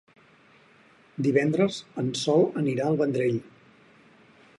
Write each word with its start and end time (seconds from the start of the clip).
Divendres 1.27 1.77
en 2.03 2.09
Sol 2.21 2.47
anirà 2.63 2.87
al 2.87 2.97
Vendrell. 3.03 3.37